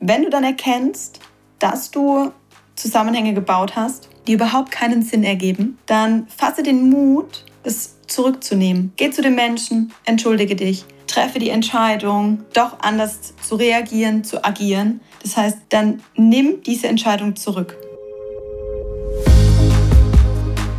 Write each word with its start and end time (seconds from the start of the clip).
wenn 0.00 0.22
du 0.22 0.30
dann 0.30 0.44
erkennst, 0.44 1.20
dass 1.58 1.90
du 1.90 2.32
Zusammenhänge 2.76 3.34
gebaut 3.34 3.74
hast, 3.74 4.08
die 4.26 4.34
überhaupt 4.34 4.70
keinen 4.70 5.02
Sinn 5.02 5.24
ergeben, 5.24 5.78
dann 5.86 6.28
fasse 6.28 6.62
den 6.62 6.88
Mut, 6.88 7.44
es 7.64 7.96
zurückzunehmen. 8.06 8.92
Geh 8.96 9.10
zu 9.10 9.22
den 9.22 9.34
Menschen, 9.34 9.92
entschuldige 10.04 10.54
dich, 10.54 10.84
treffe 11.08 11.40
die 11.40 11.50
Entscheidung, 11.50 12.44
doch 12.52 12.78
anders 12.80 13.34
zu 13.42 13.56
reagieren, 13.56 14.22
zu 14.22 14.44
agieren. 14.44 15.00
Das 15.22 15.36
heißt, 15.36 15.58
dann 15.70 16.00
nimm 16.14 16.62
diese 16.62 16.86
Entscheidung 16.86 17.34
zurück. 17.34 17.76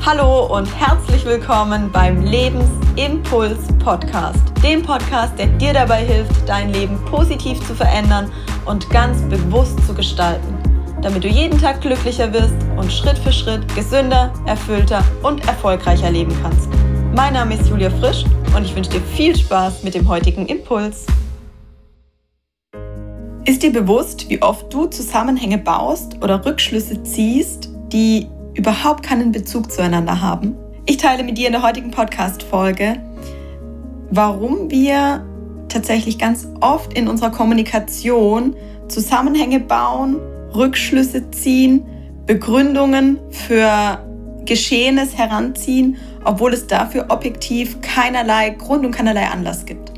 Hallo 0.05 0.57
und 0.57 0.65
herzlich 0.79 1.25
willkommen 1.25 1.91
beim 1.91 2.23
Lebensimpuls 2.23 3.59
Podcast, 3.83 4.39
dem 4.63 4.81
Podcast, 4.81 5.37
der 5.37 5.47
dir 5.47 5.73
dabei 5.73 6.05
hilft, 6.05 6.47
dein 6.47 6.71
Leben 6.71 6.97
positiv 7.05 7.59
zu 7.67 7.75
verändern 7.75 8.31
und 8.69 8.87
ganz 8.91 9.23
bewusst 9.23 9.83
zu 9.87 9.95
gestalten, 9.95 10.55
damit 11.01 11.23
du 11.23 11.27
jeden 11.27 11.59
Tag 11.59 11.81
glücklicher 11.81 12.31
wirst 12.31 12.53
und 12.77 12.93
Schritt 12.93 13.17
für 13.17 13.31
Schritt 13.31 13.67
gesünder, 13.75 14.31
erfüllter 14.45 15.03
und 15.23 15.45
erfolgreicher 15.47 16.11
leben 16.11 16.31
kannst. 16.43 16.69
Mein 17.15 17.33
Name 17.33 17.55
ist 17.55 17.67
Julia 17.67 17.89
Frisch 17.89 18.23
und 18.55 18.63
ich 18.63 18.75
wünsche 18.75 18.91
dir 18.91 19.01
viel 19.01 19.35
Spaß 19.35 19.83
mit 19.83 19.95
dem 19.95 20.07
heutigen 20.07 20.45
Impuls. 20.45 21.07
Ist 23.45 23.63
dir 23.63 23.73
bewusst, 23.73 24.29
wie 24.29 24.39
oft 24.43 24.71
du 24.71 24.85
Zusammenhänge 24.85 25.57
baust 25.57 26.23
oder 26.23 26.45
Rückschlüsse 26.45 27.01
ziehst, 27.01 27.69
die 27.91 28.27
überhaupt 28.53 29.01
keinen 29.01 29.31
Bezug 29.31 29.71
zueinander 29.71 30.21
haben? 30.21 30.55
Ich 30.85 30.97
teile 30.97 31.23
mit 31.23 31.39
dir 31.39 31.47
in 31.47 31.53
der 31.53 31.63
heutigen 31.63 31.89
Podcast-Folge, 31.89 33.01
warum 34.11 34.69
wir 34.69 35.25
tatsächlich 35.69 36.17
ganz 36.17 36.47
oft 36.61 36.93
in 36.93 37.07
unserer 37.07 37.31
Kommunikation 37.31 38.55
Zusammenhänge 38.87 39.59
bauen, 39.59 40.17
Rückschlüsse 40.53 41.29
ziehen, 41.31 41.85
Begründungen 42.25 43.19
für 43.29 43.99
Geschehenes 44.45 45.17
heranziehen, 45.17 45.97
obwohl 46.25 46.53
es 46.53 46.67
dafür 46.67 47.05
objektiv 47.09 47.81
keinerlei 47.81 48.49
Grund 48.51 48.85
und 48.85 48.91
keinerlei 48.91 49.27
Anlass 49.27 49.65
gibt. 49.65 49.91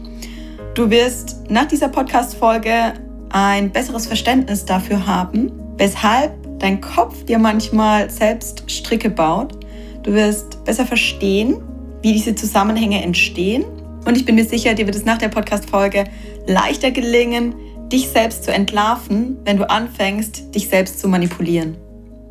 Du 0.73 0.90
wirst 0.90 1.50
nach 1.50 1.66
dieser 1.66 1.90
Podcast-Folge 1.90 2.94
ein 3.30 3.72
besseres 3.72 4.08
Verständnis 4.08 4.66
dafür 4.66 5.06
haben, 5.06 5.52
weshalb 5.78 6.32
dein 6.60 6.80
Kopf 6.80 7.26
dir 7.26 7.40
manchmal 7.40 8.10
selbst 8.10 8.70
Stricke 8.70 9.10
baut. 9.10 9.58
Du 10.04 10.14
wirst 10.14 10.64
besser 10.64 10.86
verstehen, 10.86 11.62
wie 12.02 12.14
diese 12.14 12.36
Zusammenhänge 12.36 13.02
entstehen. 13.04 13.66
Und 14.06 14.18
ich 14.18 14.26
bin 14.26 14.36
mir 14.36 14.46
sicher, 14.46 14.74
dir 14.74 14.86
wird 14.86 14.96
es 14.96 15.06
nach 15.06 15.18
der 15.18 15.30
Podcast-Folge 15.30 16.06
leichter 16.48 16.92
gelingen, 16.92 17.56
dich 17.92 18.10
selbst 18.10 18.44
zu 18.44 18.52
entlarven, 18.52 19.38
wenn 19.44 19.58
du 19.58 19.70
anfängst, 19.70 20.56
dich 20.56 20.70
selbst 20.70 21.00
zu 21.00 21.08
manipulieren. 21.08 21.78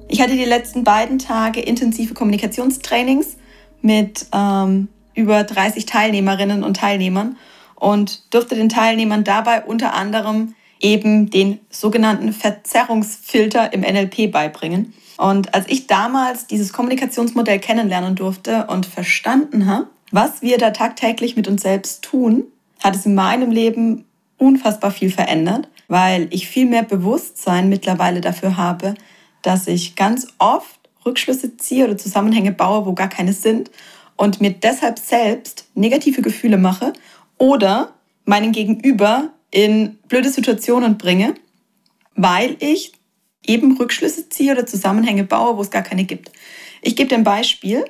Ich 0.08 0.20
hatte 0.20 0.32
die 0.32 0.44
letzten 0.44 0.82
beiden 0.82 1.18
Tage 1.18 1.60
intensive 1.60 2.14
Kommunikationstrainings 2.14 3.36
mit 3.80 4.26
ähm, 4.32 4.88
über 5.14 5.44
30 5.44 5.86
Teilnehmerinnen 5.86 6.64
und 6.64 6.76
Teilnehmern 6.78 7.36
und 7.76 8.34
durfte 8.34 8.56
den 8.56 8.68
Teilnehmern 8.68 9.22
dabei 9.22 9.62
unter 9.62 9.94
anderem 9.94 10.54
eben 10.80 11.30
den 11.30 11.60
sogenannten 11.68 12.32
Verzerrungsfilter 12.32 13.72
im 13.72 13.82
NLP 13.82 14.32
beibringen. 14.32 14.94
Und 15.18 15.54
als 15.54 15.66
ich 15.68 15.86
damals 15.86 16.46
dieses 16.46 16.72
Kommunikationsmodell 16.72 17.58
kennenlernen 17.58 18.16
durfte 18.16 18.66
und 18.66 18.86
verstanden 18.86 19.66
habe, 19.66 19.88
was 20.10 20.42
wir 20.42 20.58
da 20.58 20.70
tagtäglich 20.70 21.36
mit 21.36 21.48
uns 21.48 21.62
selbst 21.62 22.02
tun, 22.02 22.44
hat 22.82 22.96
es 22.96 23.06
in 23.06 23.14
meinem 23.14 23.50
Leben 23.50 24.04
unfassbar 24.38 24.90
viel 24.90 25.10
verändert, 25.10 25.68
weil 25.88 26.28
ich 26.30 26.48
viel 26.48 26.66
mehr 26.66 26.82
Bewusstsein 26.82 27.68
mittlerweile 27.68 28.20
dafür 28.20 28.56
habe, 28.56 28.94
dass 29.42 29.66
ich 29.66 29.96
ganz 29.96 30.28
oft 30.38 30.80
Rückschlüsse 31.04 31.56
ziehe 31.56 31.84
oder 31.84 31.96
Zusammenhänge 31.96 32.52
baue, 32.52 32.86
wo 32.86 32.92
gar 32.92 33.08
keine 33.08 33.32
sind 33.32 33.70
und 34.16 34.40
mir 34.40 34.50
deshalb 34.50 34.98
selbst 34.98 35.66
negative 35.74 36.22
Gefühle 36.22 36.58
mache 36.58 36.92
oder 37.38 37.94
meinen 38.24 38.52
Gegenüber 38.52 39.30
in 39.50 39.98
blöde 40.08 40.30
Situationen 40.30 40.98
bringe, 40.98 41.34
weil 42.14 42.56
ich 42.60 42.92
eben 43.44 43.76
Rückschlüsse 43.76 44.28
ziehe 44.28 44.52
oder 44.52 44.66
Zusammenhänge 44.66 45.24
baue, 45.24 45.56
wo 45.56 45.62
es 45.62 45.70
gar 45.70 45.82
keine 45.82 46.04
gibt. 46.04 46.30
Ich 46.82 46.96
gebe 46.96 47.08
dir 47.08 47.16
ein 47.16 47.24
Beispiel. 47.24 47.84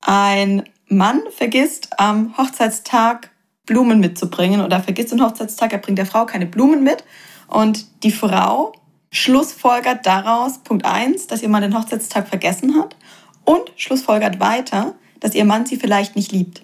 Ein 0.00 0.64
Mann 0.88 1.22
vergisst 1.30 1.88
am 1.98 2.36
Hochzeitstag 2.36 3.30
Blumen 3.66 4.00
mitzubringen 4.00 4.62
oder 4.62 4.80
vergisst 4.80 5.12
den 5.12 5.22
Hochzeitstag, 5.22 5.72
er 5.72 5.78
bringt 5.78 5.98
der 5.98 6.06
Frau 6.06 6.24
keine 6.24 6.46
Blumen 6.46 6.82
mit 6.82 7.04
und 7.48 7.86
die 8.02 8.10
Frau 8.10 8.72
schlussfolgert 9.10 10.06
daraus, 10.06 10.58
Punkt 10.58 10.84
1, 10.84 11.26
dass 11.26 11.42
ihr 11.42 11.48
Mann 11.48 11.62
den 11.62 11.76
Hochzeitstag 11.76 12.28
vergessen 12.28 12.76
hat 12.76 12.96
und 13.44 13.70
schlussfolgert 13.76 14.40
weiter, 14.40 14.94
dass 15.20 15.34
ihr 15.34 15.44
Mann 15.44 15.66
sie 15.66 15.76
vielleicht 15.76 16.16
nicht 16.16 16.32
liebt. 16.32 16.62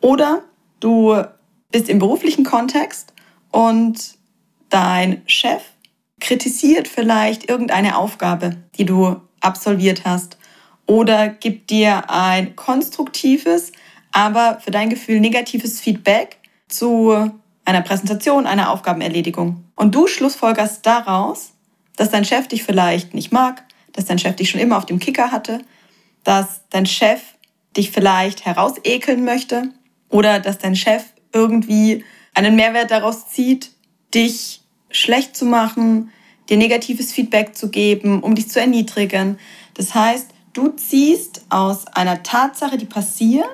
Oder 0.00 0.42
du 0.80 1.22
bist 1.70 1.88
im 1.88 1.98
beruflichen 1.98 2.44
Kontext 2.44 3.12
und 3.50 4.16
dein 4.70 5.22
Chef 5.26 5.62
kritisiert 6.20 6.88
vielleicht 6.88 7.48
irgendeine 7.48 7.96
Aufgabe, 7.96 8.56
die 8.76 8.84
du 8.84 9.16
absolviert 9.40 10.04
hast 10.04 10.37
oder 10.88 11.28
gibt 11.28 11.70
dir 11.70 12.10
ein 12.10 12.56
konstruktives, 12.56 13.72
aber 14.10 14.58
für 14.64 14.72
dein 14.72 14.88
Gefühl 14.88 15.20
negatives 15.20 15.80
Feedback 15.80 16.38
zu 16.66 17.30
einer 17.64 17.82
Präsentation, 17.82 18.46
einer 18.46 18.70
Aufgabenerledigung. 18.72 19.64
Und 19.76 19.94
du 19.94 20.06
schlussfolgerst 20.06 20.84
daraus, 20.84 21.52
dass 21.96 22.10
dein 22.10 22.24
Chef 22.24 22.48
dich 22.48 22.64
vielleicht 22.64 23.14
nicht 23.14 23.30
mag, 23.30 23.64
dass 23.92 24.06
dein 24.06 24.18
Chef 24.18 24.36
dich 24.36 24.48
schon 24.50 24.60
immer 24.60 24.78
auf 24.78 24.86
dem 24.86 24.98
Kicker 24.98 25.30
hatte, 25.30 25.60
dass 26.24 26.62
dein 26.70 26.86
Chef 26.86 27.20
dich 27.76 27.90
vielleicht 27.90 28.46
herausekeln 28.46 29.24
möchte 29.24 29.70
oder 30.08 30.40
dass 30.40 30.58
dein 30.58 30.74
Chef 30.74 31.04
irgendwie 31.34 32.02
einen 32.34 32.56
Mehrwert 32.56 32.90
daraus 32.90 33.28
zieht, 33.28 33.72
dich 34.14 34.62
schlecht 34.90 35.36
zu 35.36 35.44
machen, 35.44 36.10
dir 36.48 36.56
negatives 36.56 37.12
Feedback 37.12 37.54
zu 37.54 37.68
geben, 37.68 38.22
um 38.22 38.34
dich 38.34 38.48
zu 38.48 38.58
erniedrigen. 38.58 39.38
Das 39.74 39.94
heißt, 39.94 40.30
du 40.58 40.70
ziehst 40.70 41.42
aus 41.50 41.86
einer 41.86 42.24
Tatsache, 42.24 42.78
die 42.78 42.84
passiert, 42.84 43.46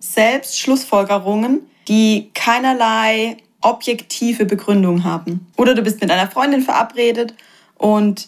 selbst 0.00 0.58
Schlussfolgerungen, 0.58 1.60
die 1.86 2.30
keinerlei 2.34 3.36
objektive 3.60 4.46
Begründung 4.46 5.04
haben. 5.04 5.46
Oder 5.56 5.74
du 5.74 5.82
bist 5.82 6.00
mit 6.00 6.10
einer 6.10 6.28
Freundin 6.28 6.62
verabredet 6.62 7.34
und 7.78 8.26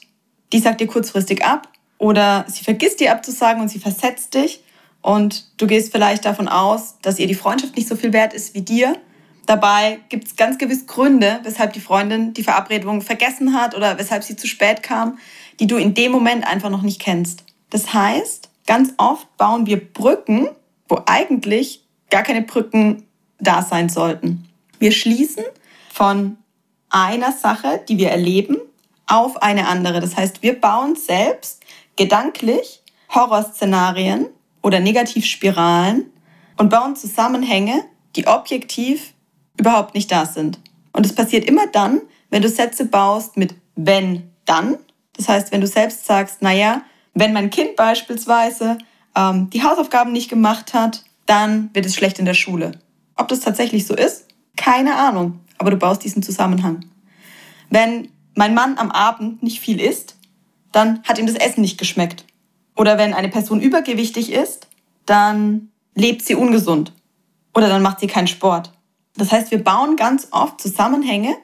die 0.53 0.60
sagt 0.60 0.81
dir 0.81 0.87
kurzfristig 0.87 1.44
ab 1.44 1.69
oder 1.99 2.44
sie 2.47 2.62
vergisst 2.62 3.00
dir 3.00 3.10
abzusagen 3.10 3.60
und 3.60 3.69
sie 3.69 3.81
versetzt 3.81 4.34
dich 4.34 4.62
und 5.00 5.47
du 5.56 5.66
gehst 5.66 5.91
vielleicht 5.91 6.25
davon 6.25 6.47
aus, 6.47 6.99
dass 7.03 7.19
ihr 7.19 7.27
die 7.27 7.34
Freundschaft 7.34 7.75
nicht 7.77 7.89
so 7.89 7.97
viel 7.97 8.12
wert 8.12 8.34
ist 8.34 8.54
wie 8.54 8.62
dir. 8.62 8.97
Dabei 9.47 9.99
gibt 10.10 10.28
es 10.28 10.37
ganz 10.37 10.59
gewiss 10.59 10.87
Gründe, 10.87 11.41
weshalb 11.43 11.72
die 11.72 11.81
Freundin 11.81 12.34
die 12.34 12.44
Verabredung 12.44 13.00
vergessen 13.00 13.54
hat 13.54 13.75
oder 13.75 13.99
weshalb 13.99 14.22
sie 14.22 14.37
zu 14.37 14.47
spät 14.47 14.84
kam, 14.84 15.19
die 15.59 15.66
du 15.66 15.77
in 15.77 15.94
dem 15.94 16.12
Moment 16.12 16.47
einfach 16.47 16.71
noch 16.71 16.83
nicht 16.83 17.00
kennst. 17.00 17.44
Das 17.72 17.94
heißt, 17.94 18.50
ganz 18.66 18.93
oft 18.99 19.34
bauen 19.38 19.65
wir 19.65 19.83
Brücken, 19.83 20.50
wo 20.88 21.00
eigentlich 21.06 21.83
gar 22.10 22.22
keine 22.22 22.43
Brücken 22.43 23.05
da 23.41 23.62
sein 23.62 23.88
sollten. 23.88 24.47
Wir 24.78 24.93
schließen 24.93 25.43
von 25.91 26.37
einer 26.91 27.33
Sache, 27.33 27.81
die 27.88 27.97
wir 27.97 28.10
erleben, 28.10 28.59
auf 29.06 29.41
eine 29.41 29.69
andere. 29.69 30.00
Das 30.00 30.16
heißt, 30.16 30.43
wir 30.43 30.60
bauen 30.60 30.97
selbst 30.97 31.62
gedanklich 31.97 32.83
Horrorszenarien 33.09 34.27
oder 34.62 34.78
Negativspiralen 34.78 36.12
und 36.59 36.69
bauen 36.69 36.94
Zusammenhänge, 36.94 37.84
die 38.16 38.27
objektiv 38.27 39.15
überhaupt 39.59 39.94
nicht 39.94 40.12
da 40.12 40.27
sind. 40.27 40.60
Und 40.93 41.06
es 41.06 41.15
passiert 41.15 41.47
immer 41.47 41.69
dann, 41.69 42.03
wenn 42.28 42.43
du 42.43 42.50
Sätze 42.50 42.84
baust 42.84 43.39
mit 43.39 43.54
wenn, 43.77 44.31
dann. 44.44 44.77
Das 45.16 45.30
heißt, 45.30 45.53
wenn 45.53 45.63
du 45.63 45.66
selbst 45.66 46.04
sagst, 46.04 46.42
naja, 46.42 46.83
wenn 47.14 47.32
mein 47.32 47.50
Kind 47.50 47.76
beispielsweise 47.76 48.78
ähm, 49.14 49.50
die 49.50 49.62
Hausaufgaben 49.62 50.12
nicht 50.12 50.30
gemacht 50.30 50.74
hat, 50.74 51.04
dann 51.26 51.70
wird 51.74 51.86
es 51.86 51.94
schlecht 51.94 52.18
in 52.18 52.24
der 52.24 52.34
Schule. 52.34 52.72
Ob 53.16 53.28
das 53.28 53.41
tatsächlich 53.41 53.86
so 53.86 53.94
ist? 53.94 54.26
Keine 54.56 54.97
Ahnung. 54.97 55.41
Aber 55.59 55.70
du 55.70 55.76
baust 55.76 56.03
diesen 56.04 56.22
Zusammenhang. 56.22 56.84
Wenn 57.70 58.09
mein 58.34 58.54
Mann 58.54 58.78
am 58.78 58.91
Abend 58.91 59.42
nicht 59.42 59.60
viel 59.60 59.80
isst, 59.80 60.16
dann 60.72 61.03
hat 61.04 61.18
ihm 61.18 61.26
das 61.26 61.36
Essen 61.36 61.60
nicht 61.60 61.78
geschmeckt. 61.78 62.24
Oder 62.76 62.98
wenn 62.98 63.14
eine 63.14 63.28
Person 63.28 63.60
übergewichtig 63.60 64.32
ist, 64.32 64.68
dann 65.04 65.70
lebt 65.94 66.22
sie 66.22 66.34
ungesund. 66.34 66.92
Oder 67.54 67.68
dann 67.68 67.82
macht 67.82 68.00
sie 68.00 68.06
keinen 68.06 68.26
Sport. 68.26 68.72
Das 69.14 69.30
heißt, 69.30 69.50
wir 69.50 69.62
bauen 69.62 69.97
ganz 69.97 70.28
oft 70.30 70.60
Zusammenhänge 70.60 71.36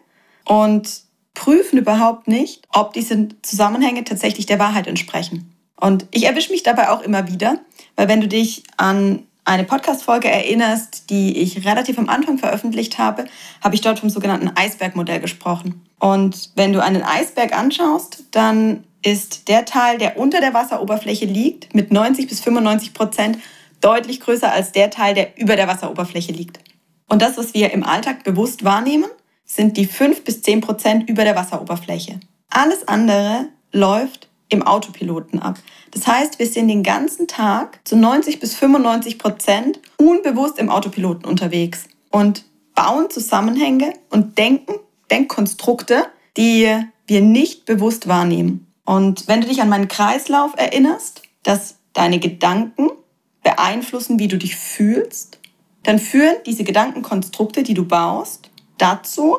und 0.46 1.02
prüfen 1.34 1.78
überhaupt 1.78 2.28
nicht, 2.28 2.66
ob 2.72 2.94
diese 2.94 3.28
Zusammenhänge 3.42 4.04
tatsächlich 4.04 4.46
der 4.46 4.58
Wahrheit 4.58 4.86
entsprechen. 4.86 5.54
Und 5.80 6.06
ich 6.10 6.25
erwische 6.25 6.52
mich 6.52 6.62
dabei 6.62 6.90
auch 6.90 7.02
immer 7.02 7.28
wieder, 7.28 7.60
weil 7.96 8.08
wenn 8.08 8.20
du 8.20 8.28
dich 8.28 8.64
an 8.76 9.25
eine 9.44 9.64
Podcast-Folge 9.64 10.28
erinnerst, 10.28 11.08
die 11.08 11.38
ich 11.38 11.64
relativ 11.64 11.98
am 11.98 12.08
Anfang 12.08 12.36
veröffentlicht 12.36 12.98
habe, 12.98 13.25
habe 13.62 13.75
ich 13.75 13.80
dort 13.80 13.98
vom 13.98 14.10
sogenannten 14.10 14.50
Eisbergmodell 14.54 15.20
gesprochen. 15.20 15.86
Und 15.98 16.50
wenn 16.54 16.72
du 16.72 16.82
einen 16.82 17.02
Eisberg 17.02 17.56
anschaust, 17.56 18.25
dann 18.30 18.84
ist 19.02 19.48
der 19.48 19.64
Teil, 19.64 19.98
der 19.98 20.19
unter 20.19 20.40
der 20.40 20.52
Wasseroberfläche 20.52 21.25
liegt, 21.25 21.75
mit 21.75 21.92
90 21.92 22.28
bis 22.28 22.40
95 22.40 22.92
Prozent 22.92 23.38
deutlich 23.80 24.20
größer 24.20 24.52
als 24.52 24.72
der 24.72 24.90
Teil, 24.90 25.14
der 25.14 25.38
über 25.38 25.56
der 25.56 25.69
Wasseroberfläche 25.69 26.32
liegt. 26.32 26.58
Und 27.08 27.22
das, 27.22 27.38
was 27.38 27.54
wir 27.54 27.72
im 27.72 27.84
Alltag 27.84 28.25
bewusst 28.25 28.64
wahrnehmen, 28.64 29.08
sind 29.44 29.76
die 29.76 29.86
5 29.86 30.25
bis 30.25 30.42
10 30.42 30.60
Prozent 30.60 31.08
über 31.08 31.25
der 31.25 31.36
Wasseroberfläche. 31.36 32.20
Alles 32.50 32.86
andere 32.86 33.48
läuft 33.72 34.27
im 34.48 34.62
Autopiloten 34.62 35.40
ab. 35.40 35.58
Das 35.90 36.06
heißt, 36.06 36.38
wir 36.38 36.46
sind 36.46 36.68
den 36.68 36.82
ganzen 36.82 37.26
Tag 37.26 37.80
zu 37.84 37.96
90 37.96 38.40
bis 38.40 38.54
95 38.54 39.18
Prozent 39.18 39.80
unbewusst 39.96 40.58
im 40.58 40.70
Autopiloten 40.70 41.24
unterwegs 41.24 41.84
und 42.10 42.44
bauen 42.74 43.10
Zusammenhänge 43.10 43.92
und 44.10 44.38
denken 44.38 44.74
Denkkonstrukte, 45.10 46.06
die 46.36 46.68
wir 47.06 47.20
nicht 47.20 47.64
bewusst 47.64 48.08
wahrnehmen. 48.08 48.66
Und 48.84 49.28
wenn 49.28 49.40
du 49.40 49.48
dich 49.48 49.60
an 49.60 49.68
meinen 49.68 49.88
Kreislauf 49.88 50.52
erinnerst, 50.56 51.22
dass 51.42 51.76
deine 51.92 52.18
Gedanken 52.18 52.90
beeinflussen, 53.42 54.18
wie 54.18 54.28
du 54.28 54.38
dich 54.38 54.56
fühlst, 54.56 55.38
dann 55.82 55.98
führen 55.98 56.36
diese 56.46 56.64
Gedankenkonstrukte, 56.64 57.62
die 57.62 57.74
du 57.74 57.84
baust, 57.84 58.50
dazu, 58.76 59.38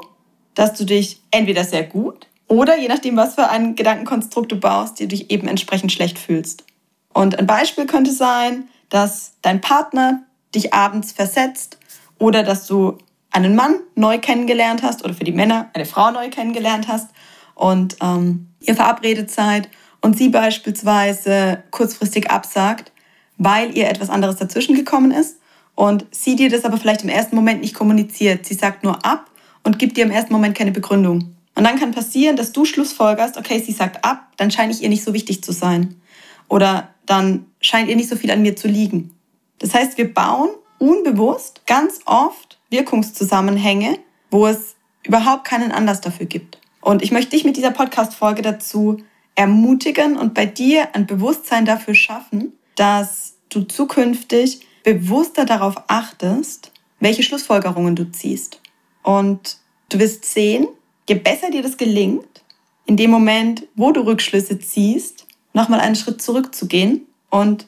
dass 0.55 0.73
du 0.73 0.85
dich 0.85 1.21
entweder 1.31 1.63
sehr 1.63 1.83
gut 1.83 2.27
oder 2.49 2.77
je 2.77 2.87
nachdem, 2.87 3.15
was 3.15 3.35
für 3.35 3.47
ein 3.47 3.75
Gedankenkonstrukt 3.75 4.51
du 4.51 4.59
baust, 4.59 4.99
dir 4.99 5.07
dich 5.07 5.31
eben 5.31 5.47
entsprechend 5.47 5.91
schlecht 5.91 6.19
fühlst. 6.19 6.65
Und 7.13 7.39
ein 7.39 7.47
Beispiel 7.47 7.85
könnte 7.85 8.11
sein, 8.11 8.67
dass 8.89 9.33
dein 9.41 9.61
Partner 9.61 10.23
dich 10.53 10.73
abends 10.73 11.11
versetzt 11.11 11.77
oder 12.17 12.43
dass 12.43 12.65
du 12.65 12.97
einen 13.31 13.55
Mann 13.55 13.75
neu 13.95 14.17
kennengelernt 14.17 14.81
hast 14.81 15.05
oder 15.05 15.13
für 15.13 15.23
die 15.23 15.31
Männer 15.31 15.69
eine 15.73 15.85
Frau 15.85 16.09
neu 16.11 16.29
kennengelernt 16.29 16.87
hast 16.87 17.09
und 17.53 17.97
ähm, 18.01 18.47
ihr 18.61 18.75
verabredet 18.75 19.29
seid 19.29 19.69
und 20.01 20.17
sie 20.17 20.29
beispielsweise 20.29 21.63
kurzfristig 21.69 22.31
absagt, 22.31 22.91
weil 23.37 23.77
ihr 23.77 23.87
etwas 23.89 24.09
anderes 24.09 24.37
dazwischen 24.37 24.75
gekommen 24.75 25.11
ist 25.11 25.39
und 25.75 26.07
sie 26.09 26.35
dir 26.35 26.49
das 26.49 26.65
aber 26.65 26.77
vielleicht 26.77 27.03
im 27.03 27.09
ersten 27.09 27.35
Moment 27.35 27.61
nicht 27.61 27.75
kommuniziert. 27.75 28.47
Sie 28.47 28.55
sagt 28.55 28.83
nur 28.83 29.05
ab 29.05 29.29
und 29.63 29.77
gibt 29.77 29.97
dir 29.97 30.05
im 30.05 30.11
ersten 30.11 30.33
Moment 30.33 30.57
keine 30.57 30.71
Begründung. 30.71 31.35
Und 31.59 31.65
dann 31.65 31.77
kann 31.77 31.91
passieren, 31.91 32.37
dass 32.37 32.53
du 32.53 32.63
Schlussfolgerst, 32.63 33.35
okay, 33.35 33.59
sie 33.59 33.73
sagt 33.73 34.05
ab, 34.05 34.31
dann 34.37 34.49
scheine 34.49 34.71
ich 34.71 34.81
ihr 34.81 34.87
nicht 34.87 35.03
so 35.03 35.13
wichtig 35.13 35.43
zu 35.43 35.51
sein. 35.51 35.99
Oder 36.47 36.95
dann 37.05 37.47
scheint 37.59 37.89
ihr 37.89 37.97
nicht 37.97 38.07
so 38.07 38.15
viel 38.15 38.31
an 38.31 38.41
mir 38.41 38.55
zu 38.55 38.69
liegen. 38.69 39.13
Das 39.57 39.73
heißt, 39.73 39.97
wir 39.97 40.13
bauen 40.13 40.51
unbewusst 40.77 41.63
ganz 41.67 41.99
oft 42.05 42.57
Wirkungszusammenhänge, 42.69 43.99
wo 44.31 44.47
es 44.47 44.77
überhaupt 45.03 45.43
keinen 45.43 45.73
Anlass 45.73 45.99
dafür 45.99 46.27
gibt. 46.27 46.59
Und 46.79 47.01
ich 47.01 47.11
möchte 47.11 47.31
dich 47.31 47.43
mit 47.43 47.57
dieser 47.57 47.71
Podcast-Folge 47.71 48.41
dazu 48.41 49.03
ermutigen 49.35 50.15
und 50.15 50.33
bei 50.33 50.45
dir 50.45 50.95
ein 50.95 51.07
Bewusstsein 51.07 51.65
dafür 51.65 51.93
schaffen, 51.93 52.53
dass 52.77 53.33
du 53.49 53.63
zukünftig 53.63 54.65
bewusster 54.85 55.43
darauf 55.43 55.75
achtest, 55.87 56.71
welche 57.01 57.21
Schlussfolgerungen 57.23 57.97
du 57.97 58.09
ziehst. 58.13 58.61
Und 59.03 59.57
du 59.89 59.99
wirst 59.99 60.23
sehen, 60.23 60.69
je 61.09 61.15
besser 61.15 61.49
dir 61.49 61.63
das 61.63 61.77
gelingt, 61.77 62.43
in 62.85 62.95
dem 62.95 63.11
Moment, 63.11 63.63
wo 63.75 63.91
du 63.91 64.01
Rückschlüsse 64.01 64.59
ziehst, 64.59 65.25
nochmal 65.53 65.79
einen 65.79 65.95
Schritt 65.95 66.21
zurückzugehen 66.21 67.05
und 67.29 67.67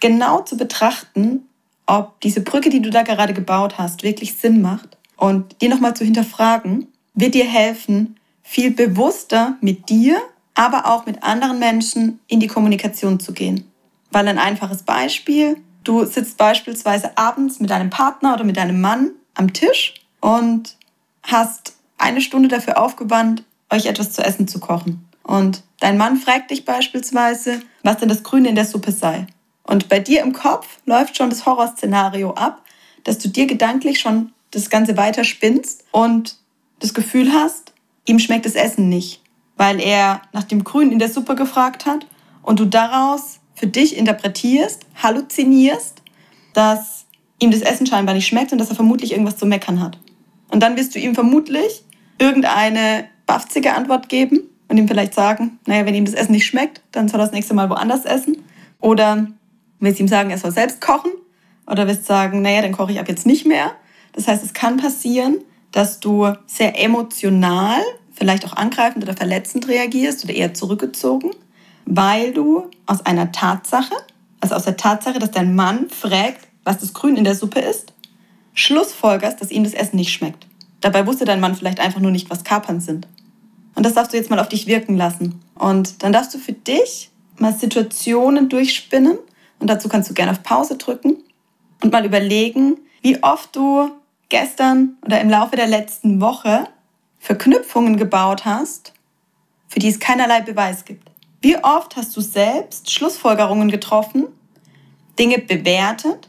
genau 0.00 0.40
zu 0.40 0.56
betrachten, 0.56 1.46
ob 1.86 2.20
diese 2.20 2.40
Brücke, 2.40 2.70
die 2.70 2.82
du 2.82 2.90
da 2.90 3.02
gerade 3.02 3.34
gebaut 3.34 3.78
hast, 3.78 4.02
wirklich 4.02 4.34
Sinn 4.34 4.60
macht 4.60 4.96
und 5.16 5.60
dir 5.60 5.68
nochmal 5.68 5.94
zu 5.94 6.04
hinterfragen, 6.04 6.88
wird 7.14 7.34
dir 7.34 7.46
helfen, 7.46 8.16
viel 8.42 8.70
bewusster 8.70 9.56
mit 9.60 9.88
dir, 9.88 10.20
aber 10.54 10.86
auch 10.86 11.06
mit 11.06 11.22
anderen 11.22 11.58
Menschen 11.58 12.20
in 12.26 12.40
die 12.40 12.46
Kommunikation 12.46 13.20
zu 13.20 13.32
gehen. 13.32 13.70
Weil 14.10 14.28
ein 14.28 14.38
einfaches 14.38 14.82
Beispiel, 14.82 15.56
du 15.84 16.04
sitzt 16.04 16.36
beispielsweise 16.36 17.16
abends 17.16 17.60
mit 17.60 17.70
deinem 17.70 17.90
Partner 17.90 18.34
oder 18.34 18.44
mit 18.44 18.56
deinem 18.56 18.80
Mann 18.80 19.10
am 19.34 19.52
Tisch 19.52 19.94
und 20.20 20.76
hast 21.22 21.77
eine 21.98 22.20
Stunde 22.20 22.48
dafür 22.48 22.78
aufgewandt, 22.78 23.44
euch 23.70 23.86
etwas 23.86 24.12
zu 24.12 24.22
essen 24.24 24.48
zu 24.48 24.60
kochen. 24.60 25.06
Und 25.22 25.62
dein 25.80 25.98
Mann 25.98 26.16
fragt 26.16 26.50
dich 26.50 26.64
beispielsweise, 26.64 27.60
was 27.82 27.98
denn 27.98 28.08
das 28.08 28.22
Grüne 28.22 28.48
in 28.48 28.54
der 28.54 28.64
Suppe 28.64 28.92
sei. 28.92 29.26
Und 29.62 29.90
bei 29.90 29.98
dir 29.98 30.22
im 30.22 30.32
Kopf 30.32 30.78
läuft 30.86 31.16
schon 31.16 31.28
das 31.28 31.44
Horrorszenario 31.44 32.32
ab, 32.32 32.62
dass 33.04 33.18
du 33.18 33.28
dir 33.28 33.46
gedanklich 33.46 34.00
schon 34.00 34.32
das 34.50 34.70
Ganze 34.70 34.96
weiter 34.96 35.24
spinnst 35.24 35.84
und 35.92 36.36
das 36.78 36.94
Gefühl 36.94 37.32
hast, 37.32 37.74
ihm 38.06 38.18
schmeckt 38.18 38.46
das 38.46 38.54
Essen 38.54 38.88
nicht, 38.88 39.22
weil 39.56 39.80
er 39.80 40.22
nach 40.32 40.44
dem 40.44 40.64
Grün 40.64 40.90
in 40.90 40.98
der 40.98 41.10
Suppe 41.10 41.34
gefragt 41.34 41.84
hat 41.84 42.06
und 42.42 42.60
du 42.60 42.64
daraus 42.64 43.40
für 43.54 43.66
dich 43.66 43.96
interpretierst, 43.96 44.86
halluzinierst, 45.02 46.02
dass 46.54 47.04
ihm 47.38 47.50
das 47.50 47.60
Essen 47.60 47.86
scheinbar 47.86 48.14
nicht 48.14 48.26
schmeckt 48.26 48.52
und 48.52 48.58
dass 48.58 48.70
er 48.70 48.76
vermutlich 48.76 49.12
irgendwas 49.12 49.36
zu 49.36 49.46
meckern 49.46 49.82
hat. 49.82 49.98
Und 50.48 50.60
dann 50.60 50.76
wirst 50.76 50.94
du 50.94 50.98
ihm 50.98 51.14
vermutlich 51.14 51.84
irgendeine 52.18 53.08
baffzige 53.26 53.74
Antwort 53.74 54.08
geben 54.08 54.40
und 54.68 54.76
ihm 54.76 54.88
vielleicht 54.88 55.14
sagen, 55.14 55.58
naja, 55.66 55.86
wenn 55.86 55.94
ihm 55.94 56.04
das 56.04 56.14
Essen 56.14 56.32
nicht 56.32 56.46
schmeckt, 56.46 56.80
dann 56.92 57.08
soll 57.08 57.20
er 57.20 57.26
das 57.26 57.32
nächste 57.32 57.54
Mal 57.54 57.70
woanders 57.70 58.04
essen. 58.04 58.44
Oder 58.80 59.28
willst 59.80 60.00
ihm 60.00 60.08
sagen, 60.08 60.30
er 60.30 60.38
soll 60.38 60.50
selbst 60.50 60.80
kochen. 60.80 61.12
Oder 61.66 61.86
willst 61.86 62.06
sagen, 62.06 62.42
naja, 62.42 62.62
dann 62.62 62.72
koche 62.72 62.92
ich 62.92 63.00
ab 63.00 63.08
jetzt 63.08 63.26
nicht 63.26 63.46
mehr. 63.46 63.72
Das 64.12 64.26
heißt, 64.26 64.44
es 64.44 64.54
kann 64.54 64.78
passieren, 64.78 65.38
dass 65.70 66.00
du 66.00 66.32
sehr 66.46 66.82
emotional, 66.82 67.80
vielleicht 68.12 68.46
auch 68.46 68.56
angreifend 68.56 69.04
oder 69.04 69.14
verletzend 69.14 69.68
reagierst 69.68 70.24
oder 70.24 70.34
eher 70.34 70.54
zurückgezogen, 70.54 71.30
weil 71.84 72.32
du 72.32 72.70
aus 72.86 73.04
einer 73.06 73.32
Tatsache, 73.32 73.94
also 74.40 74.54
aus 74.54 74.64
der 74.64 74.76
Tatsache, 74.76 75.18
dass 75.18 75.30
dein 75.30 75.54
Mann 75.54 75.88
fragt, 75.88 76.48
was 76.64 76.78
das 76.78 76.94
Grün 76.94 77.16
in 77.16 77.24
der 77.24 77.34
Suppe 77.34 77.60
ist, 77.60 77.92
schlussfolgerst, 78.54 79.40
dass 79.40 79.50
ihm 79.50 79.64
das 79.64 79.74
Essen 79.74 79.96
nicht 79.96 80.12
schmeckt. 80.12 80.47
Dabei 80.80 81.06
wusste 81.06 81.24
dein 81.24 81.40
Mann 81.40 81.54
vielleicht 81.54 81.80
einfach 81.80 82.00
nur 82.00 82.10
nicht, 82.10 82.30
was 82.30 82.44
Kapern 82.44 82.80
sind. 82.80 83.08
Und 83.74 83.84
das 83.84 83.94
darfst 83.94 84.12
du 84.12 84.16
jetzt 84.16 84.30
mal 84.30 84.38
auf 84.38 84.48
dich 84.48 84.66
wirken 84.66 84.96
lassen. 84.96 85.40
Und 85.54 86.02
dann 86.02 86.12
darfst 86.12 86.34
du 86.34 86.38
für 86.38 86.52
dich 86.52 87.10
mal 87.36 87.52
Situationen 87.52 88.48
durchspinnen. 88.48 89.18
Und 89.58 89.66
dazu 89.68 89.88
kannst 89.88 90.10
du 90.10 90.14
gerne 90.14 90.32
auf 90.32 90.42
Pause 90.42 90.76
drücken 90.76 91.16
und 91.82 91.92
mal 91.92 92.04
überlegen, 92.04 92.78
wie 93.02 93.22
oft 93.22 93.54
du 93.54 93.90
gestern 94.28 94.96
oder 95.04 95.20
im 95.20 95.30
Laufe 95.30 95.56
der 95.56 95.66
letzten 95.66 96.20
Woche 96.20 96.68
Verknüpfungen 97.18 97.96
gebaut 97.96 98.44
hast, 98.44 98.92
für 99.68 99.80
die 99.80 99.88
es 99.88 99.98
keinerlei 99.98 100.40
Beweis 100.40 100.84
gibt. 100.84 101.10
Wie 101.40 101.56
oft 101.56 101.96
hast 101.96 102.16
du 102.16 102.20
selbst 102.20 102.90
Schlussfolgerungen 102.90 103.70
getroffen, 103.70 104.26
Dinge 105.18 105.38
bewertet, 105.38 106.28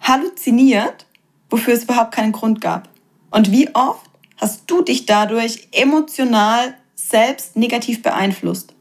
halluziniert, 0.00 1.06
wofür 1.50 1.74
es 1.74 1.84
überhaupt 1.84 2.12
keinen 2.12 2.32
Grund 2.32 2.60
gab? 2.60 2.88
Und 3.34 3.50
wie 3.50 3.74
oft 3.74 4.08
hast 4.36 4.62
du 4.68 4.80
dich 4.82 5.06
dadurch 5.06 5.66
emotional 5.72 6.74
selbst 6.94 7.56
negativ 7.56 8.00
beeinflusst? 8.00 8.74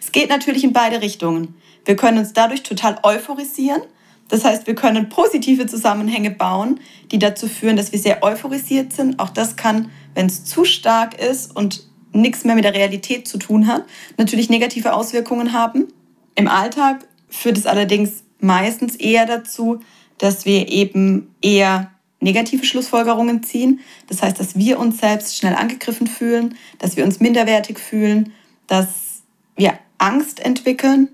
Es 0.00 0.10
geht 0.10 0.28
natürlich 0.28 0.64
in 0.64 0.72
beide 0.72 1.00
Richtungen. 1.00 1.54
Wir 1.84 1.94
können 1.94 2.18
uns 2.18 2.32
dadurch 2.32 2.64
total 2.64 2.98
euphorisieren. 3.04 3.80
Das 4.28 4.44
heißt, 4.44 4.66
wir 4.66 4.74
können 4.74 5.08
positive 5.08 5.66
Zusammenhänge 5.66 6.32
bauen, 6.32 6.80
die 7.12 7.20
dazu 7.20 7.46
führen, 7.46 7.76
dass 7.76 7.92
wir 7.92 7.98
sehr 8.00 8.24
euphorisiert 8.24 8.92
sind. 8.92 9.20
Auch 9.20 9.30
das 9.30 9.54
kann, 9.54 9.92
wenn 10.16 10.26
es 10.26 10.44
zu 10.44 10.64
stark 10.64 11.20
ist 11.20 11.54
und 11.54 11.86
nichts 12.12 12.42
mehr 12.42 12.56
mit 12.56 12.64
der 12.64 12.74
Realität 12.74 13.28
zu 13.28 13.38
tun 13.38 13.68
hat, 13.68 13.84
natürlich 14.16 14.50
negative 14.50 14.94
Auswirkungen 14.94 15.52
haben. 15.52 15.86
Im 16.34 16.48
Alltag 16.48 17.06
führt 17.28 17.56
es 17.56 17.66
allerdings 17.66 18.24
meistens 18.40 18.96
eher 18.96 19.26
dazu, 19.26 19.78
dass 20.18 20.44
wir 20.44 20.68
eben 20.68 21.32
eher 21.40 21.91
negative 22.22 22.64
Schlussfolgerungen 22.64 23.42
ziehen. 23.42 23.80
Das 24.08 24.22
heißt, 24.22 24.38
dass 24.38 24.56
wir 24.56 24.78
uns 24.78 24.98
selbst 24.98 25.36
schnell 25.36 25.54
angegriffen 25.54 26.06
fühlen, 26.06 26.56
dass 26.78 26.96
wir 26.96 27.04
uns 27.04 27.20
minderwertig 27.20 27.78
fühlen, 27.78 28.32
dass 28.66 29.22
wir 29.56 29.78
Angst 29.98 30.40
entwickeln 30.40 31.08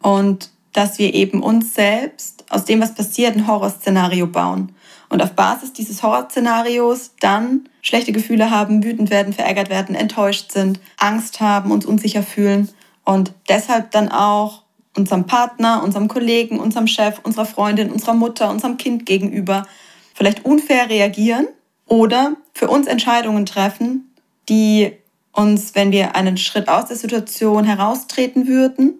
und 0.00 0.50
dass 0.72 0.98
wir 0.98 1.14
eben 1.14 1.42
uns 1.42 1.74
selbst 1.74 2.44
aus 2.50 2.64
dem, 2.64 2.80
was 2.80 2.94
passiert, 2.94 3.36
ein 3.36 3.46
Horrorszenario 3.46 4.26
bauen. 4.26 4.72
Und 5.08 5.22
auf 5.22 5.32
Basis 5.32 5.72
dieses 5.72 6.02
Horrorszenarios 6.02 7.12
dann 7.20 7.68
schlechte 7.82 8.12
Gefühle 8.12 8.50
haben, 8.50 8.82
wütend 8.82 9.10
werden, 9.10 9.32
verärgert 9.32 9.70
werden, 9.70 9.94
enttäuscht 9.94 10.52
sind, 10.52 10.80
Angst 10.96 11.40
haben, 11.40 11.70
uns 11.70 11.86
unsicher 11.86 12.22
fühlen 12.22 12.68
und 13.04 13.32
deshalb 13.48 13.90
dann 13.92 14.08
auch 14.08 14.62
unserem 14.96 15.26
Partner, 15.26 15.82
unserem 15.82 16.08
Kollegen, 16.08 16.58
unserem 16.58 16.86
Chef, 16.86 17.20
unserer 17.22 17.46
Freundin, 17.46 17.90
unserer 17.90 18.14
Mutter, 18.14 18.50
unserem 18.50 18.76
Kind 18.76 19.06
gegenüber 19.06 19.66
vielleicht 20.14 20.44
unfair 20.44 20.88
reagieren 20.88 21.48
oder 21.86 22.36
für 22.54 22.68
uns 22.68 22.86
Entscheidungen 22.86 23.44
treffen, 23.44 24.14
die 24.48 24.92
uns, 25.32 25.74
wenn 25.74 25.92
wir 25.92 26.16
einen 26.16 26.36
Schritt 26.36 26.68
aus 26.68 26.86
der 26.86 26.96
Situation 26.96 27.64
heraustreten 27.64 28.46
würden 28.46 28.94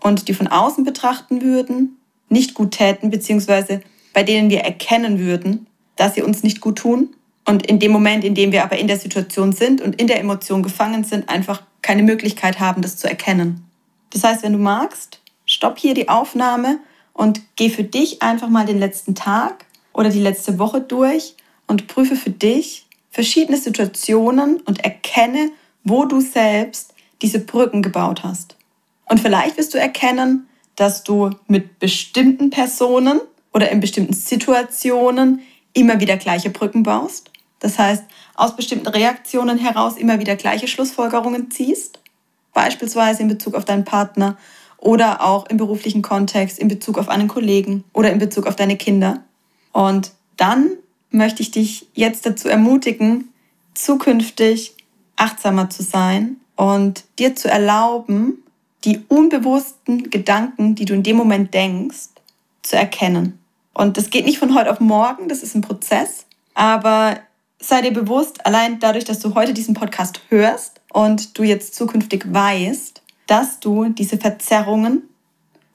und 0.00 0.28
die 0.28 0.34
von 0.34 0.46
außen 0.46 0.84
betrachten 0.84 1.42
würden, 1.42 1.98
nicht 2.28 2.54
gut 2.54 2.72
täten, 2.72 3.10
beziehungsweise 3.10 3.82
bei 4.14 4.22
denen 4.22 4.48
wir 4.48 4.60
erkennen 4.60 5.18
würden, 5.18 5.66
dass 5.96 6.14
sie 6.14 6.22
uns 6.22 6.42
nicht 6.42 6.60
gut 6.60 6.78
tun 6.78 7.14
und 7.46 7.66
in 7.66 7.78
dem 7.78 7.92
Moment, 7.92 8.24
in 8.24 8.34
dem 8.34 8.52
wir 8.52 8.62
aber 8.62 8.78
in 8.78 8.86
der 8.86 8.98
Situation 8.98 9.52
sind 9.52 9.80
und 9.80 10.00
in 10.00 10.06
der 10.06 10.20
Emotion 10.20 10.62
gefangen 10.62 11.04
sind, 11.04 11.28
einfach 11.28 11.62
keine 11.82 12.02
Möglichkeit 12.02 12.60
haben, 12.60 12.82
das 12.82 12.96
zu 12.96 13.08
erkennen. 13.08 13.64
Das 14.10 14.22
heißt, 14.22 14.42
wenn 14.42 14.52
du 14.52 14.58
magst, 14.58 15.20
stopp 15.44 15.78
hier 15.78 15.94
die 15.94 16.08
Aufnahme 16.08 16.78
und 17.12 17.40
geh 17.56 17.68
für 17.68 17.84
dich 17.84 18.22
einfach 18.22 18.48
mal 18.48 18.64
den 18.64 18.78
letzten 18.78 19.14
Tag 19.14 19.66
oder 19.92 20.10
die 20.10 20.20
letzte 20.20 20.58
Woche 20.58 20.80
durch 20.80 21.34
und 21.66 21.86
prüfe 21.86 22.16
für 22.16 22.30
dich 22.30 22.86
verschiedene 23.10 23.58
Situationen 23.58 24.60
und 24.62 24.84
erkenne, 24.84 25.50
wo 25.84 26.04
du 26.04 26.20
selbst 26.20 26.94
diese 27.20 27.38
Brücken 27.40 27.82
gebaut 27.82 28.24
hast. 28.24 28.56
Und 29.08 29.20
vielleicht 29.20 29.58
wirst 29.58 29.74
du 29.74 29.78
erkennen, 29.78 30.48
dass 30.76 31.04
du 31.04 31.30
mit 31.46 31.78
bestimmten 31.78 32.50
Personen 32.50 33.20
oder 33.52 33.70
in 33.70 33.80
bestimmten 33.80 34.14
Situationen 34.14 35.40
immer 35.74 36.00
wieder 36.00 36.16
gleiche 36.16 36.50
Brücken 36.50 36.82
baust. 36.82 37.30
Das 37.60 37.78
heißt, 37.78 38.04
aus 38.34 38.56
bestimmten 38.56 38.88
Reaktionen 38.88 39.58
heraus 39.58 39.96
immer 39.96 40.18
wieder 40.18 40.36
gleiche 40.36 40.66
Schlussfolgerungen 40.66 41.50
ziehst. 41.50 42.00
Beispielsweise 42.54 43.22
in 43.22 43.28
Bezug 43.28 43.54
auf 43.54 43.64
deinen 43.64 43.84
Partner 43.84 44.36
oder 44.78 45.22
auch 45.22 45.46
im 45.48 45.58
beruflichen 45.58 46.02
Kontext, 46.02 46.58
in 46.58 46.68
Bezug 46.68 46.98
auf 46.98 47.08
einen 47.08 47.28
Kollegen 47.28 47.84
oder 47.92 48.10
in 48.10 48.18
Bezug 48.18 48.46
auf 48.46 48.56
deine 48.56 48.76
Kinder. 48.76 49.22
Und 49.72 50.12
dann 50.36 50.70
möchte 51.10 51.42
ich 51.42 51.50
dich 51.50 51.88
jetzt 51.94 52.26
dazu 52.26 52.48
ermutigen, 52.48 53.32
zukünftig 53.74 54.74
achtsamer 55.16 55.70
zu 55.70 55.82
sein 55.82 56.36
und 56.56 57.04
dir 57.18 57.34
zu 57.34 57.50
erlauben, 57.50 58.42
die 58.84 59.00
unbewussten 59.08 60.10
Gedanken, 60.10 60.74
die 60.74 60.84
du 60.84 60.94
in 60.94 61.02
dem 61.02 61.16
Moment 61.16 61.54
denkst, 61.54 62.08
zu 62.62 62.76
erkennen. 62.76 63.38
Und 63.74 63.96
das 63.96 64.10
geht 64.10 64.24
nicht 64.24 64.38
von 64.38 64.54
heute 64.54 64.70
auf 64.70 64.80
morgen, 64.80 65.28
das 65.28 65.42
ist 65.42 65.54
ein 65.54 65.62
Prozess. 65.62 66.26
Aber 66.54 67.18
sei 67.58 67.80
dir 67.82 67.92
bewusst, 67.92 68.44
allein 68.44 68.80
dadurch, 68.80 69.04
dass 69.04 69.20
du 69.20 69.34
heute 69.34 69.54
diesen 69.54 69.74
Podcast 69.74 70.20
hörst 70.28 70.80
und 70.92 71.38
du 71.38 71.42
jetzt 71.42 71.74
zukünftig 71.74 72.24
weißt, 72.32 73.02
dass 73.26 73.60
du 73.60 73.88
diese 73.88 74.18
Verzerrungen 74.18 75.08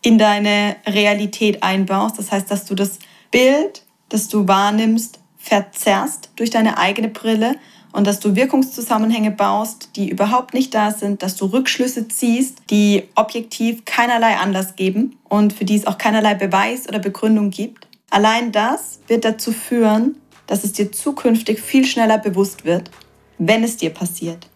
in 0.02 0.18
deine 0.18 0.76
Realität 0.86 1.64
einbaust. 1.64 2.20
Das 2.20 2.32
heißt, 2.32 2.52
dass 2.52 2.66
du 2.66 2.76
das 2.76 3.00
Bild, 3.32 3.84
das 4.10 4.28
du 4.28 4.48
wahrnimmst, 4.48 5.20
verzerrst 5.38 6.30
durch 6.36 6.50
deine 6.50 6.78
eigene 6.78 7.08
Brille 7.08 7.56
und 7.94 8.06
dass 8.06 8.20
du 8.20 8.36
Wirkungszusammenhänge 8.36 9.32
baust, 9.32 9.96
die 9.96 10.10
überhaupt 10.10 10.54
nicht 10.54 10.74
da 10.74 10.92
sind, 10.92 11.24
dass 11.24 11.36
du 11.36 11.46
Rückschlüsse 11.46 12.08
ziehst, 12.08 12.60
die 12.70 13.04
objektiv 13.16 13.86
keinerlei 13.86 14.38
Anlass 14.38 14.76
geben 14.76 15.18
und 15.28 15.54
für 15.54 15.66
die 15.66 15.76
es 15.76 15.88
auch 15.88 15.98
keinerlei 15.98 16.36
Beweis 16.36 16.88
oder 16.88 17.00
Begründung 17.00 17.50
gibt. 17.50 17.88
Allein 18.10 18.52
das 18.52 19.00
wird 19.08 19.26
dazu 19.26 19.52
führen, 19.52 20.18
dass 20.48 20.64
es 20.64 20.74
dir 20.74 20.92
zukünftig 20.92 21.60
viel 21.60 21.86
schneller 21.86 22.18
bewusst 22.18 22.66
wird, 22.66 22.92
wenn 23.38 23.64
es 23.64 23.78
dir 23.78 23.90
passiert. 23.90 24.48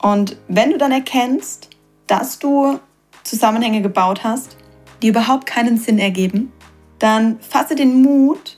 Und 0.00 0.36
wenn 0.48 0.70
du 0.70 0.78
dann 0.78 0.92
erkennst, 0.92 1.70
dass 2.06 2.38
du 2.38 2.78
Zusammenhänge 3.22 3.82
gebaut 3.82 4.24
hast, 4.24 4.56
die 5.02 5.08
überhaupt 5.08 5.46
keinen 5.46 5.78
Sinn 5.78 5.98
ergeben, 5.98 6.52
dann 6.98 7.38
fasse 7.40 7.74
den 7.74 8.02
Mut, 8.02 8.55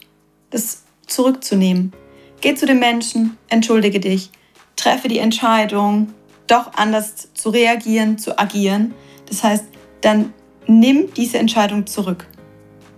das 0.50 0.84
zurückzunehmen. 1.06 1.92
Geh 2.40 2.54
zu 2.54 2.66
den 2.66 2.78
Menschen, 2.78 3.36
entschuldige 3.48 4.00
dich, 4.00 4.30
treffe 4.76 5.08
die 5.08 5.18
Entscheidung, 5.18 6.12
doch 6.46 6.72
anders 6.74 7.32
zu 7.34 7.50
reagieren, 7.50 8.18
zu 8.18 8.38
agieren. 8.38 8.94
Das 9.26 9.42
heißt, 9.42 9.64
dann 10.00 10.32
nimm 10.66 11.12
diese 11.14 11.38
Entscheidung 11.38 11.86
zurück, 11.86 12.26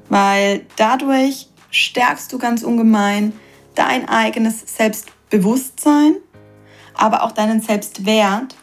weil 0.08 0.66
dadurch 0.76 1.48
stärkst 1.70 2.32
du 2.32 2.38
ganz 2.38 2.62
ungemein 2.62 3.32
dein 3.74 4.08
eigenes 4.08 4.76
Selbstbewusstsein, 4.76 6.16
aber 6.94 7.22
auch 7.22 7.32
deinen 7.32 7.60
Selbstwert. 7.60 8.56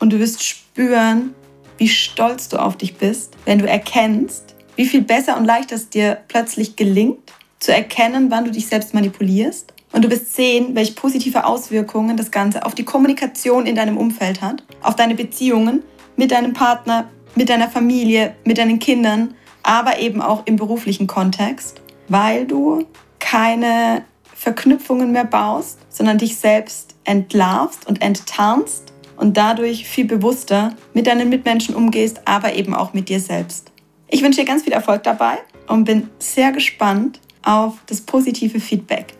Und 0.00 0.12
du 0.12 0.18
wirst 0.18 0.42
spüren, 0.42 1.34
wie 1.78 1.88
stolz 1.88 2.48
du 2.48 2.58
auf 2.58 2.76
dich 2.76 2.96
bist, 2.96 3.34
wenn 3.44 3.58
du 3.58 3.68
erkennst, 3.68 4.54
wie 4.76 4.86
viel 4.86 5.02
besser 5.02 5.36
und 5.36 5.44
leichter 5.44 5.76
es 5.76 5.88
dir 5.88 6.18
plötzlich 6.28 6.76
gelingt, 6.76 7.32
zu 7.64 7.72
erkennen, 7.72 8.30
wann 8.30 8.44
du 8.44 8.50
dich 8.50 8.66
selbst 8.66 8.92
manipulierst 8.92 9.72
und 9.92 10.04
du 10.04 10.10
wirst 10.10 10.34
sehen, 10.34 10.74
welche 10.74 10.92
positive 10.92 11.46
Auswirkungen 11.46 12.14
das 12.14 12.30
Ganze 12.30 12.66
auf 12.66 12.74
die 12.74 12.84
Kommunikation 12.84 13.64
in 13.64 13.74
deinem 13.74 13.96
Umfeld 13.96 14.42
hat, 14.42 14.62
auf 14.82 14.96
deine 14.96 15.14
Beziehungen 15.14 15.82
mit 16.16 16.30
deinem 16.30 16.52
Partner, 16.52 17.08
mit 17.34 17.48
deiner 17.48 17.70
Familie, 17.70 18.36
mit 18.44 18.58
deinen 18.58 18.78
Kindern, 18.78 19.32
aber 19.62 19.98
eben 19.98 20.20
auch 20.20 20.42
im 20.44 20.56
beruflichen 20.56 21.06
Kontext, 21.06 21.80
weil 22.08 22.46
du 22.46 22.84
keine 23.18 24.04
Verknüpfungen 24.34 25.10
mehr 25.10 25.24
baust, 25.24 25.78
sondern 25.88 26.18
dich 26.18 26.36
selbst 26.36 26.94
entlarvst 27.04 27.88
und 27.88 28.02
enttarnst 28.02 28.92
und 29.16 29.38
dadurch 29.38 29.88
viel 29.88 30.04
bewusster 30.04 30.74
mit 30.92 31.06
deinen 31.06 31.30
Mitmenschen 31.30 31.74
umgehst, 31.74 32.20
aber 32.26 32.52
eben 32.52 32.74
auch 32.74 32.92
mit 32.92 33.08
dir 33.08 33.20
selbst. 33.20 33.72
Ich 34.08 34.22
wünsche 34.22 34.40
dir 34.40 34.46
ganz 34.46 34.64
viel 34.64 34.74
Erfolg 34.74 35.02
dabei 35.02 35.38
und 35.66 35.84
bin 35.84 36.10
sehr 36.18 36.52
gespannt 36.52 37.20
auf 37.44 37.74
das 37.86 38.00
positive 38.00 38.58
Feedback. 38.60 39.14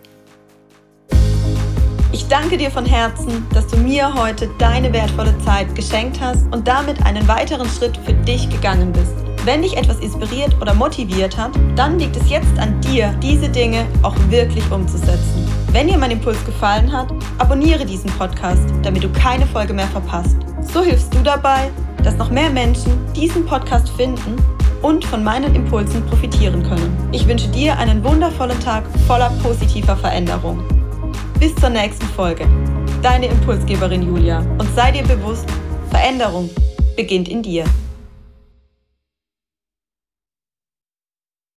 Ich 2.13 2.29
danke 2.29 2.57
dir 2.57 2.71
von 2.71 2.87
Herzen, 2.87 3.45
dass 3.53 3.67
du 3.67 3.77
mir 3.77 4.15
heute 4.15 4.49
deine 4.59 4.93
wertvolle 4.93 5.37
Zeit 5.45 5.75
geschenkt 5.75 6.21
hast 6.21 6.47
und 6.53 6.67
damit 6.67 7.05
einen 7.05 7.27
weiteren 7.27 7.69
Schritt 7.69 7.97
für 8.05 8.13
dich 8.13 8.49
gegangen 8.49 8.93
bist. 8.93 9.15
Wenn 9.45 9.63
dich 9.63 9.77
etwas 9.77 9.99
inspiriert 9.99 10.57
oder 10.61 10.73
motiviert 10.73 11.37
hat, 11.37 11.51
dann 11.77 11.99
liegt 11.99 12.17
es 12.17 12.31
jetzt 12.31 12.59
an 12.59 12.81
dir, 12.81 13.13
diese 13.23 13.49
Dinge 13.49 13.85
auch 14.03 14.17
wirklich 14.31 14.65
umzusetzen. 14.71 15.47
Wenn 15.73 15.89
dir 15.89 15.99
mein 15.99 16.13
Impuls 16.13 16.43
gefallen 16.47 16.91
hat, 16.91 17.13
abonniere 17.39 17.85
diesen 17.85 18.11
Podcast, 18.13 18.73
damit 18.83 19.03
du 19.03 19.13
keine 19.13 19.47
Folge 19.47 19.75
mehr 19.75 19.89
verpasst. 19.89 20.37
So 20.63 20.83
hilfst 20.83 21.13
du 21.13 21.19
dabei, 21.19 21.71
dass 22.03 22.17
noch 22.17 22.31
mehr 22.31 22.49
Menschen 22.49 22.93
diesen 23.13 23.45
Podcast 23.45 23.91
finden 23.91 24.37
und 24.85 25.03
von 25.03 25.25
meinen 25.25 25.55
Impulsen 25.55 26.05
profitieren 26.05 26.63
können. 26.63 27.09
Ich 27.11 27.27
wünsche 27.27 27.49
dir 27.49 27.79
einen 27.79 28.05
wundervollen 28.05 28.61
Tag 28.61 28.85
voller 29.07 29.31
positiver 29.43 29.97
Veränderung. 29.97 30.63
Bis 31.41 31.55
zur 31.55 31.71
nächsten 31.71 32.05
Folge. 32.09 32.47
Deine 33.03 33.27
Impulsgeberin 33.27 34.03
Julia. 34.03 34.41
Und 34.59 34.69
sei 34.77 34.93
dir 34.93 35.03
bewusst, 35.05 35.47
Veränderung 35.89 36.51
beginnt 36.97 37.29
in 37.29 37.43
dir. 37.43 37.65